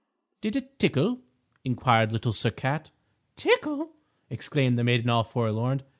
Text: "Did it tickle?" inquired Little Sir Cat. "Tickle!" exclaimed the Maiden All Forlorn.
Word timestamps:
"Did 0.41 0.55
it 0.55 0.79
tickle?" 0.79 1.19
inquired 1.63 2.11
Little 2.11 2.33
Sir 2.33 2.49
Cat. 2.49 2.89
"Tickle!" 3.35 3.91
exclaimed 4.31 4.79
the 4.79 4.83
Maiden 4.83 5.11
All 5.11 5.23
Forlorn. 5.23 5.83